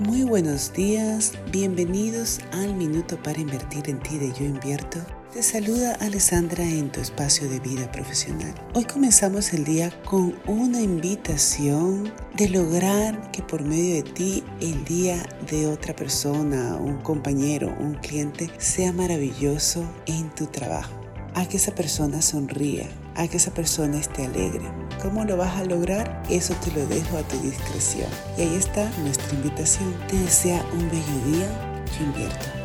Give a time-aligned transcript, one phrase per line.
[0.00, 4.98] Muy buenos días, bienvenidos al Minuto para Invertir en Ti de Yo Invierto.
[5.30, 8.54] Te saluda Alessandra en tu espacio de vida profesional.
[8.72, 14.82] Hoy comenzamos el día con una invitación de lograr que por medio de ti el
[14.86, 21.56] día de otra persona, un compañero, un cliente sea maravilloso en tu trabajo a que
[21.56, 24.64] esa persona sonría, a que esa persona esté alegre.
[25.02, 26.22] ¿Cómo lo vas a lograr?
[26.28, 28.08] Eso te lo dejo a tu discreción.
[28.36, 29.94] Y ahí está nuestra invitación.
[30.08, 31.84] Te desea un bello día.
[31.98, 32.59] Yo invierto.